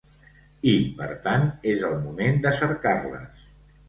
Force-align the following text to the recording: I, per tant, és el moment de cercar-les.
I, 0.69 0.71
per 1.01 1.09
tant, 1.27 1.45
és 1.73 1.83
el 1.89 1.93
moment 2.05 2.39
de 2.47 2.55
cercar-les. 2.63 3.45